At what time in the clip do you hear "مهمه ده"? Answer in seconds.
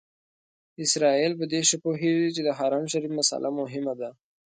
3.59-4.09